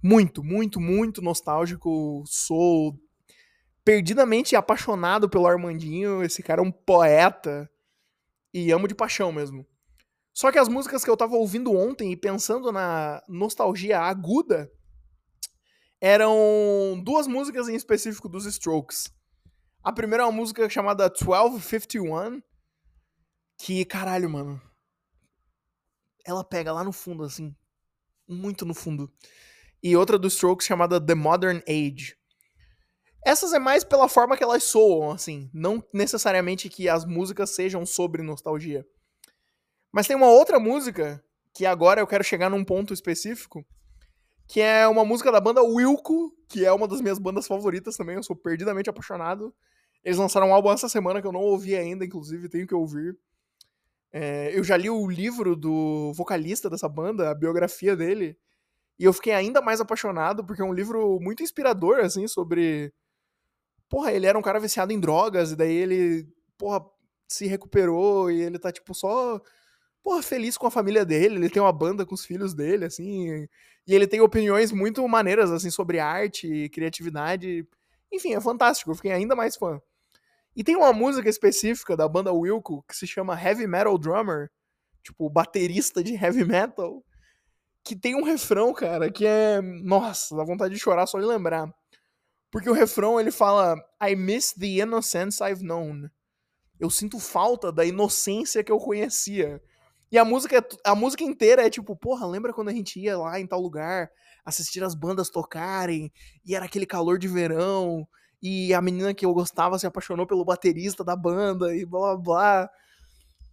[0.02, 2.24] Muito, muito, muito nostálgico.
[2.26, 2.98] Sou
[3.84, 6.24] perdidamente apaixonado pelo Armandinho.
[6.24, 7.70] Esse cara é um poeta.
[8.52, 9.64] E amo de paixão mesmo.
[10.36, 14.70] Só que as músicas que eu tava ouvindo ontem e pensando na nostalgia aguda
[15.98, 19.10] eram duas músicas em específico dos Strokes.
[19.82, 22.42] A primeira é uma música chamada 1251,
[23.56, 24.60] que, caralho, mano.
[26.22, 27.56] Ela pega lá no fundo, assim.
[28.28, 29.10] Muito no fundo.
[29.82, 32.14] E outra dos Strokes chamada The Modern Age.
[33.24, 35.48] Essas é mais pela forma que elas soam, assim.
[35.54, 38.86] Não necessariamente que as músicas sejam sobre nostalgia.
[39.96, 43.64] Mas tem uma outra música que agora eu quero chegar num ponto específico,
[44.46, 48.14] que é uma música da banda Wilco, que é uma das minhas bandas favoritas também,
[48.14, 49.54] eu sou perdidamente apaixonado.
[50.04, 53.16] Eles lançaram um álbum essa semana que eu não ouvi ainda, inclusive tenho que ouvir.
[54.12, 58.36] É, eu já li o livro do vocalista dessa banda, a biografia dele,
[58.98, 62.92] e eu fiquei ainda mais apaixonado, porque é um livro muito inspirador, assim, sobre.
[63.88, 66.28] Porra, ele era um cara viciado em drogas, e daí ele,
[66.58, 66.84] porra,
[67.26, 69.40] se recuperou, e ele tá, tipo, só
[70.06, 73.48] porra, feliz com a família dele, ele tem uma banda com os filhos dele, assim,
[73.84, 77.66] e ele tem opiniões muito maneiras, assim, sobre arte e criatividade.
[78.12, 79.80] Enfim, é fantástico, eu fiquei ainda mais fã.
[80.54, 84.48] E tem uma música específica da banda Wilco que se chama Heavy Metal Drummer,
[85.02, 87.04] tipo, baterista de heavy metal,
[87.82, 89.60] que tem um refrão, cara, que é.
[89.60, 91.68] Nossa, dá vontade de chorar só de lembrar.
[92.52, 96.08] Porque o refrão ele fala: I miss the innocence I've known.
[96.78, 99.60] Eu sinto falta da inocência que eu conhecia.
[100.10, 103.40] E a música, a música inteira é tipo, porra, lembra quando a gente ia lá
[103.40, 104.10] em tal lugar
[104.44, 106.12] assistir as bandas tocarem
[106.44, 108.06] e era aquele calor de verão
[108.40, 112.16] e a menina que eu gostava se apaixonou pelo baterista da banda e blá blá
[112.16, 112.70] blá.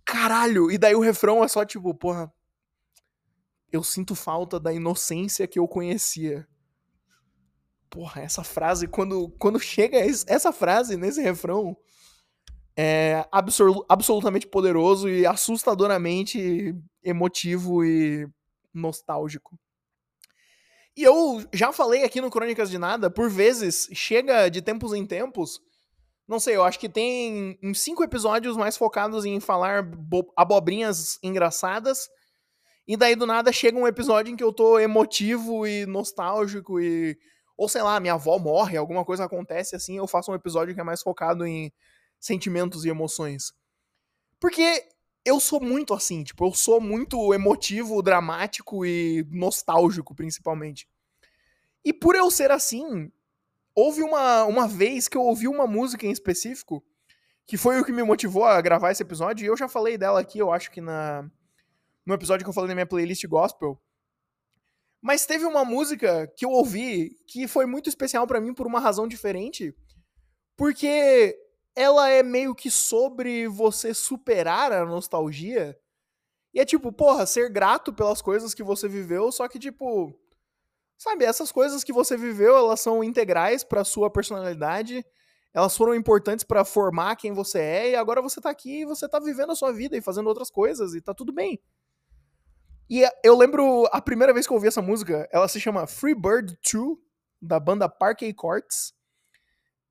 [0.05, 0.69] Caralho!
[0.69, 2.31] E daí o refrão é só tipo, porra,
[3.71, 6.47] eu sinto falta da inocência que eu conhecia.
[7.89, 11.75] Porra, essa frase, quando, quando chega essa frase nesse refrão,
[12.75, 18.27] é absol absolutamente poderoso e assustadoramente emotivo e
[18.73, 19.57] nostálgico.
[20.95, 25.05] E eu já falei aqui no Crônicas de Nada, por vezes, chega de tempos em
[25.05, 25.59] tempos.
[26.27, 29.85] Não sei, eu acho que tem uns cinco episódios mais focados em falar
[30.37, 32.09] abobrinhas engraçadas.
[32.87, 37.17] E daí do nada chega um episódio em que eu tô emotivo e nostálgico e.
[37.57, 40.81] Ou sei lá, minha avó morre, alguma coisa acontece assim, eu faço um episódio que
[40.81, 41.71] é mais focado em
[42.23, 43.51] sentimentos e emoções.
[44.39, 44.87] Porque
[45.25, 50.87] eu sou muito assim, tipo, eu sou muito emotivo, dramático e nostálgico, principalmente.
[51.83, 53.11] E por eu ser assim,
[53.75, 56.81] houve uma, uma vez que eu ouvi uma música em específico,
[57.45, 60.21] que foi o que me motivou a gravar esse episódio, e eu já falei dela
[60.21, 61.29] aqui, eu acho que na
[62.05, 63.81] no episódio que eu falei na minha playlist gospel.
[65.01, 68.79] Mas teve uma música que eu ouvi que foi muito especial para mim por uma
[68.79, 69.73] razão diferente,
[70.55, 71.37] porque
[71.75, 75.77] ela é meio que sobre você superar a nostalgia.
[76.53, 80.13] E é tipo, porra, ser grato pelas coisas que você viveu, só que tipo,
[80.97, 85.03] sabe, essas coisas que você viveu, elas são integrais para sua personalidade.
[85.53, 89.07] Elas foram importantes para formar quem você é e agora você tá aqui e você
[89.07, 91.61] tá vivendo a sua vida e fazendo outras coisas e tá tudo bem.
[92.89, 96.15] E eu lembro a primeira vez que eu ouvi essa música, ela se chama Free
[96.15, 96.97] Bird 2
[97.41, 98.93] da banda Parquet Courts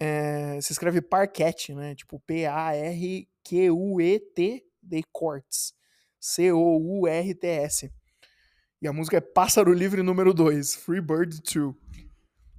[0.04, 1.94] é, se escreve parquet, né?
[1.94, 3.24] Tipo P-A-R-Q-U-E-T
[4.82, 5.72] de Courts.
[6.18, 7.92] C-O-U-R-T-S.
[8.80, 11.72] E a música é Pássaro Livre número 2, Free Bird 2.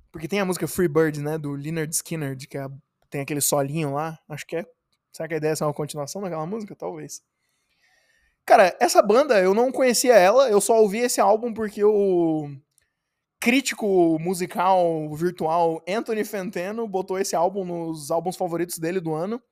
[0.10, 1.38] Porque tem a música Free Bird, né?
[1.38, 2.65] Do Leonard Skinner, que é,
[3.10, 4.17] tem aquele solinho lá.
[4.29, 4.65] Acho que é.
[5.12, 6.73] Será que a ideia é uma continuação daquela música?
[6.73, 7.21] Talvez.
[8.45, 12.49] Cara, essa banda, eu não conhecia ela, eu só ouvi esse álbum porque o
[13.43, 19.43] crítico musical virtual Anthony Fantano botou esse álbum nos álbuns favoritos dele do ano.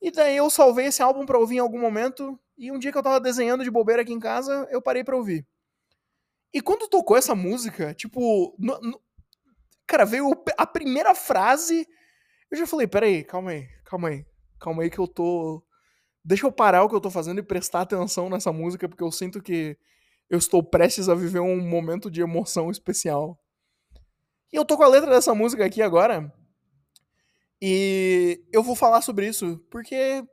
[0.00, 2.40] E daí eu salvei esse álbum pra ouvir em algum momento.
[2.56, 5.18] E um dia que eu tava desenhando de bobeira aqui em casa, eu parei pra
[5.18, 5.46] ouvir.
[6.50, 8.56] E quando tocou essa música, tipo.
[8.58, 8.98] No, no,
[9.86, 11.86] cara, veio a primeira frase.
[12.50, 14.24] Eu já falei: peraí, calma aí, calma aí.
[14.58, 15.62] Calma aí que eu tô.
[16.24, 19.12] Deixa eu parar o que eu tô fazendo e prestar atenção nessa música, porque eu
[19.12, 19.76] sinto que
[20.30, 23.38] eu estou prestes a viver um momento de emoção especial.
[24.52, 26.32] E eu tô com a letra dessa música aqui agora.
[27.60, 30.24] E eu vou falar sobre isso, porque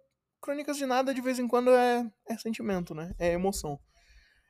[0.42, 3.14] Crônicas de Nada de vez em quando é, é sentimento, né?
[3.18, 3.80] É emoção.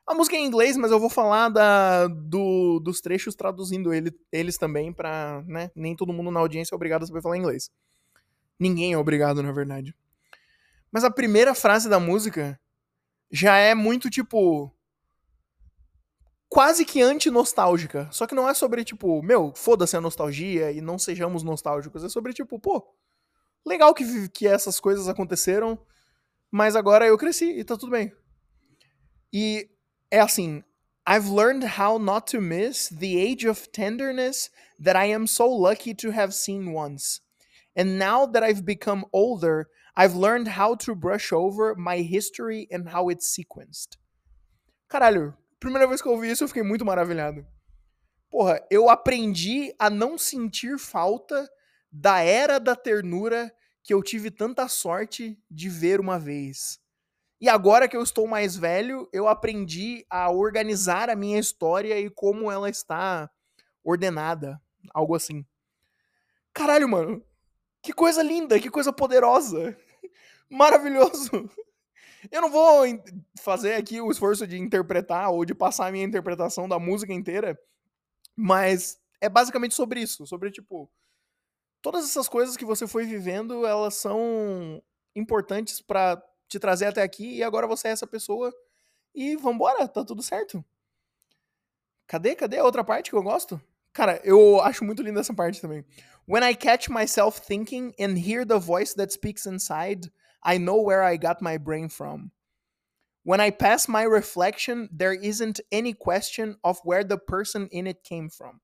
[0.06, 4.12] A música é em inglês, mas eu vou falar da, do, dos trechos traduzindo ele,
[4.30, 5.70] eles também pra, né?
[5.74, 7.70] Nem todo mundo na audiência é obrigado a saber falar inglês.
[8.58, 9.94] Ninguém é obrigado, na verdade.
[10.92, 12.60] Mas a primeira frase da música
[13.30, 14.72] já é muito tipo
[16.48, 18.08] quase que anti-nostálgica.
[18.12, 22.04] Só que não é sobre, tipo, meu, foda-se a nostalgia e não sejamos nostálgicos.
[22.04, 22.86] É sobre, tipo, pô,
[23.64, 25.78] legal que, que essas coisas aconteceram,
[26.50, 28.12] mas agora eu cresci e tá tudo bem.
[29.32, 29.68] E
[30.10, 30.62] é assim.
[31.08, 34.50] I've learned how not to miss the age of tenderness
[34.82, 37.20] that I am so lucky to have seen once.
[37.76, 42.88] And now that I've become older, I've learned how to brush over my history and
[42.88, 43.98] how it's sequenced.
[44.90, 47.46] Caralho, Primeira vez que eu ouvi isso, eu fiquei muito maravilhado.
[48.30, 51.48] Porra, eu aprendi a não sentir falta
[51.90, 56.78] da era da ternura que eu tive tanta sorte de ver uma vez.
[57.40, 62.10] E agora que eu estou mais velho, eu aprendi a organizar a minha história e
[62.10, 63.30] como ela está
[63.84, 64.60] ordenada.
[64.92, 65.44] Algo assim.
[66.52, 67.22] Caralho, mano.
[67.82, 69.76] Que coisa linda, que coisa poderosa.
[70.50, 71.30] Maravilhoso.
[72.30, 72.84] Eu não vou
[73.40, 77.58] fazer aqui o esforço de interpretar ou de passar a minha interpretação da música inteira,
[78.34, 80.90] mas é basicamente sobre isso, sobre tipo
[81.80, 84.82] todas essas coisas que você foi vivendo, elas são
[85.14, 88.52] importantes para te trazer até aqui e agora você é essa pessoa
[89.14, 90.64] e vambora, tá tudo certo.
[92.06, 92.34] Cadê?
[92.34, 93.60] Cadê a outra parte que eu gosto?
[93.92, 95.84] Cara, eu acho muito linda essa parte também.
[96.28, 100.12] When I catch myself thinking and hear the voice that speaks inside,
[100.46, 102.30] I know where I got my brain from.
[103.24, 108.04] When I pass my reflection, there isn't any question of where the person in it
[108.04, 108.60] came from.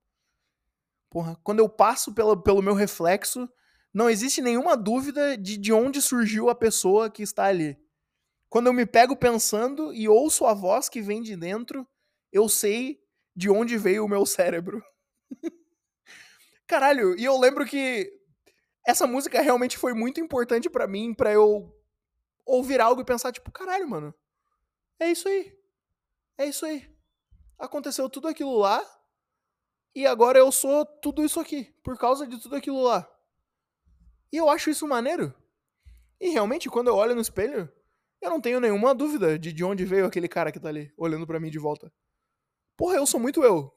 [1.13, 3.49] Porra, quando eu passo pelo, pelo meu reflexo,
[3.93, 7.77] não existe nenhuma dúvida de, de onde surgiu a pessoa que está ali.
[8.49, 11.85] Quando eu me pego pensando e ouço a voz que vem de dentro,
[12.31, 12.99] eu sei
[13.35, 14.81] de onde veio o meu cérebro.
[16.67, 18.09] Caralho, e eu lembro que
[18.85, 21.73] essa música realmente foi muito importante para mim, para eu
[22.45, 24.13] ouvir algo e pensar, tipo, caralho, mano,
[24.99, 25.57] é isso aí.
[26.37, 26.89] É isso aí.
[27.57, 28.83] Aconteceu tudo aquilo lá,
[29.95, 33.07] e agora eu sou tudo isso aqui, por causa de tudo aquilo lá.
[34.31, 35.33] E eu acho isso maneiro.
[36.19, 37.71] E realmente, quando eu olho no espelho,
[38.19, 41.27] eu não tenho nenhuma dúvida de de onde veio aquele cara que tá ali, olhando
[41.27, 41.93] para mim de volta.
[42.75, 43.71] Porra, eu sou muito eu.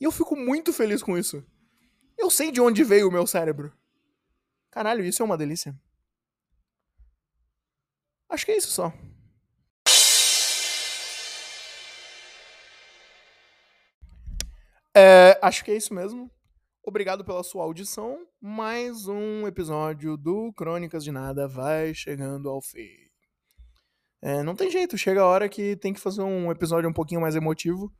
[0.00, 1.44] E eu fico muito feliz com isso.
[2.16, 3.72] Eu sei de onde veio o meu cérebro.
[4.72, 5.78] Caralho, isso é uma delícia.
[8.26, 8.90] Acho que é isso só.
[14.96, 16.30] É, acho que é isso mesmo.
[16.82, 18.26] Obrigado pela sua audição.
[18.40, 22.88] Mais um episódio do Crônicas de Nada vai chegando ao fim.
[24.22, 27.20] É, não tem jeito, chega a hora que tem que fazer um episódio um pouquinho
[27.20, 27.92] mais emotivo,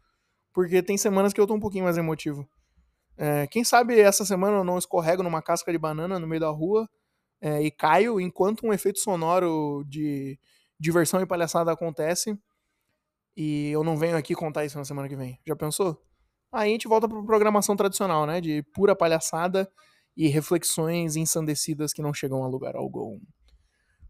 [0.55, 2.49] porque tem semanas que eu tô um pouquinho mais emotivo.
[3.23, 6.51] É, quem sabe essa semana eu não escorrego numa casca de banana no meio da
[6.51, 6.91] rua
[7.41, 10.37] é, e caio enquanto um efeito sonoro de
[10.77, 12.37] diversão e palhaçada acontece
[13.37, 15.39] e eu não venho aqui contar isso na semana que vem.
[15.47, 16.03] Já pensou?
[16.51, 18.41] Aí a gente volta para programação tradicional, né?
[18.41, 19.71] De pura palhaçada
[20.17, 23.21] e reflexões ensandecidas que não chegam a lugar algum.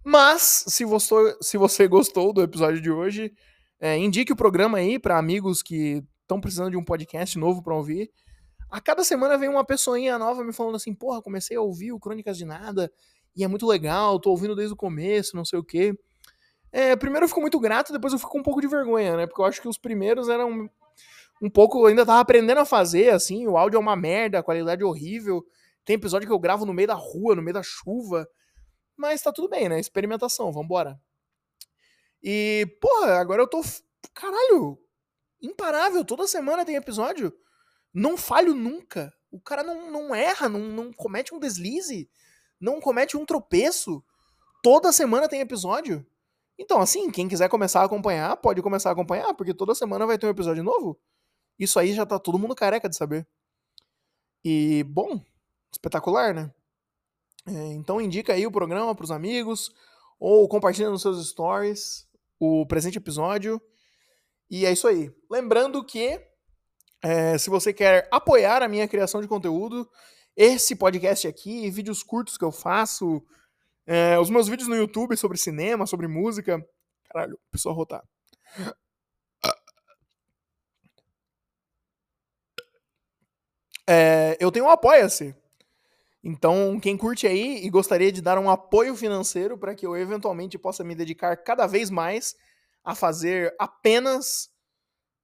[0.02, 3.30] Mas, se você, se você gostou do episódio de hoje,
[3.78, 7.76] é, indique o programa aí para amigos que estão precisando de um podcast novo para
[7.76, 8.10] ouvir.
[8.73, 12.01] A cada semana vem uma pessoinha nova me falando assim: porra, comecei a ouvir o
[12.01, 12.91] Crônicas de Nada
[13.37, 15.95] e é muito legal, tô ouvindo desde o começo, não sei o quê.
[16.73, 19.27] É, primeiro eu fico muito grato, depois eu fico com um pouco de vergonha, né?
[19.27, 20.70] Porque eu acho que os primeiros eram
[21.43, 24.83] um pouco, ainda tava aprendendo a fazer, assim, o áudio é uma merda, a qualidade
[24.83, 25.45] é horrível.
[25.85, 28.27] Tem episódio que eu gravo no meio da rua, no meio da chuva.
[28.97, 29.79] Mas tá tudo bem, né?
[29.79, 30.99] Experimentação, vambora.
[32.23, 33.61] E, porra, agora eu tô.
[34.14, 34.79] Caralho!
[35.43, 37.35] Imparável, toda semana tem episódio.
[37.93, 39.12] Não falho nunca.
[39.30, 42.09] O cara não, não erra, não, não comete um deslize,
[42.61, 44.05] não comete um tropeço.
[44.62, 46.07] Toda semana tem episódio.
[46.59, 50.18] Então, assim, quem quiser começar a acompanhar, pode começar a acompanhar, porque toda semana vai
[50.18, 50.99] ter um episódio novo.
[51.59, 53.26] Isso aí já tá todo mundo careca de saber.
[54.45, 55.20] E, bom,
[55.72, 56.53] espetacular, né?
[57.47, 59.72] É, então indica aí o programa pros amigos,
[60.18, 62.07] ou compartilha nos seus stories
[62.38, 63.61] o presente episódio.
[64.51, 65.12] E é isso aí.
[65.30, 66.20] Lembrando que,
[67.03, 69.88] é, se você quer apoiar a minha criação de conteúdo,
[70.36, 73.22] esse podcast aqui, vídeos curtos que eu faço,
[73.86, 76.64] é, os meus vídeos no YouTube sobre cinema, sobre música.
[77.05, 78.03] Caralho, pessoa rotar.
[83.86, 85.34] É, eu tenho um Apoia-se.
[86.24, 90.57] Então, quem curte aí e gostaria de dar um apoio financeiro para que eu eventualmente
[90.57, 92.36] possa me dedicar cada vez mais
[92.84, 94.51] a fazer apenas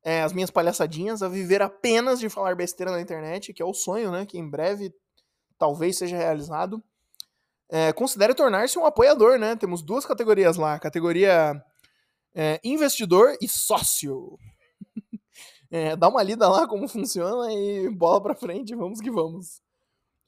[0.03, 3.75] é, as minhas palhaçadinhas, a viver apenas de falar besteira na internet, que é o
[3.75, 4.25] sonho, né?
[4.27, 4.93] Que em breve
[5.59, 6.83] talvez seja realizado.
[7.71, 9.57] É, considere tornar-se um apoiador, né?
[9.57, 11.63] Temos duas categorias lá: categoria
[12.35, 14.39] é, investidor e sócio.
[15.71, 19.61] É, dá uma lida lá como funciona e bola pra frente, vamos que vamos.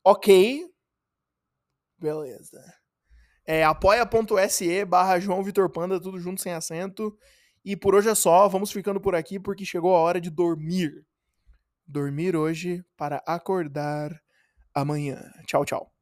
[0.05, 0.69] Ok.
[1.99, 2.63] Beleza.
[3.47, 7.17] É apoia.se barra João Vitor Panda, tudo junto sem acento.
[7.65, 11.05] E por hoje é só, vamos ficando por aqui porque chegou a hora de dormir.
[11.87, 14.21] Dormir hoje para acordar
[14.75, 15.21] amanhã.
[15.47, 15.93] Tchau, tchau.